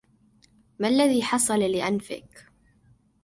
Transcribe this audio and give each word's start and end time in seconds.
ما 0.79 0.87
الذي 0.87 1.23
حصل 1.23 1.59
لأنفك. 1.59 2.45